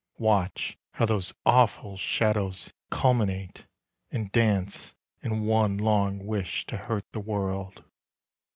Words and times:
Watch 0.17 0.79
how 0.93 1.05
those 1.05 1.31
awful 1.45 1.95
shadows 1.95 2.73
culminate 2.89 3.67
And 4.09 4.31
dance 4.31 4.95
in 5.21 5.41
one 5.43 5.77
long 5.77 6.25
wish 6.25 6.65
to 6.65 6.77
hurt 6.77 7.05
the 7.11 7.21
wodd. 7.21 7.85